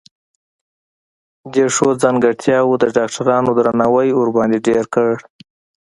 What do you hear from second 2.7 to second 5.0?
د ډاکټرانو درناوی ورباندې ډېر